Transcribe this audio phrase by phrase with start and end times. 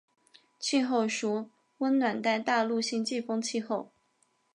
[0.57, 3.91] 气候属暖温带大陆性季风气候。